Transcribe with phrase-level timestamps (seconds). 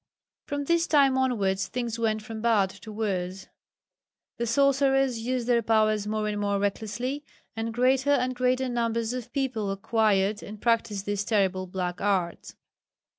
[0.47, 3.45] From this time onwards things went from bad to worse.
[4.37, 7.23] The sorcerers used their powers more and more recklessly,
[7.55, 12.55] and greater and greater numbers of people acquired and practised these terrible "black arts."